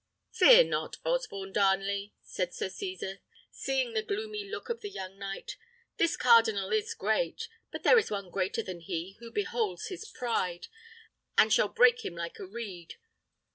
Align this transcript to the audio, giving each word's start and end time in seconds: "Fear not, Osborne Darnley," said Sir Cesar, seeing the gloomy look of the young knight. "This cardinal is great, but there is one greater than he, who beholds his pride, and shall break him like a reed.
"Fear 0.31 0.63
not, 0.63 0.97
Osborne 1.05 1.53
Darnley," 1.53 2.15
said 2.23 2.55
Sir 2.55 2.69
Cesar, 2.69 3.19
seeing 3.51 3.93
the 3.93 4.01
gloomy 4.01 4.45
look 4.49 4.67
of 4.67 4.81
the 4.81 4.89
young 4.89 5.19
knight. 5.19 5.57
"This 5.97 6.17
cardinal 6.17 6.71
is 6.71 6.95
great, 6.95 7.47
but 7.69 7.83
there 7.83 7.99
is 7.99 8.09
one 8.09 8.31
greater 8.31 8.63
than 8.63 8.79
he, 8.79 9.17
who 9.19 9.29
beholds 9.29 9.89
his 9.89 10.09
pride, 10.09 10.69
and 11.37 11.53
shall 11.53 11.69
break 11.69 12.03
him 12.03 12.15
like 12.15 12.39
a 12.39 12.47
reed. 12.47 12.95